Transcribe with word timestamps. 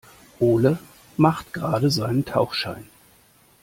Ole 0.39 0.79
macht 1.17 1.53
gerade 1.53 1.91
seinen 1.91 2.25
Tauchschein. 2.25 2.89